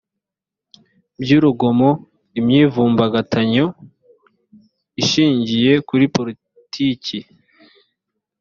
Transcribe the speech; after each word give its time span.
by 1.21 1.29
urugomo 1.37 1.89
imyivumbagatanyo 2.39 3.65
ishingiye 5.01 5.73
kuri 5.87 6.05
politiki 6.15 7.17